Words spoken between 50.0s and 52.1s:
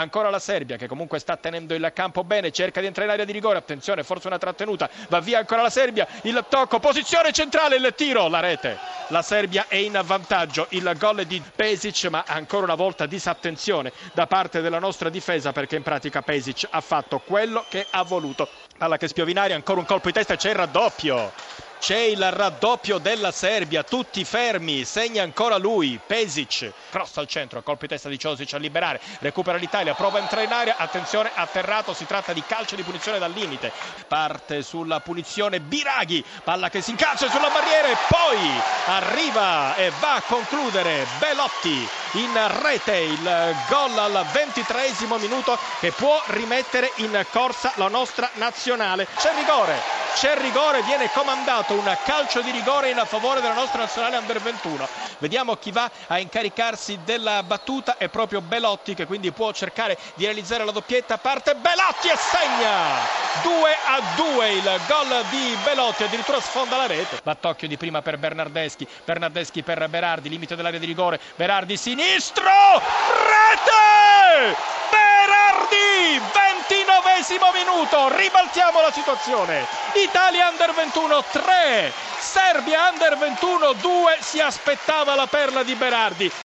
c'è rigore, viene comandato un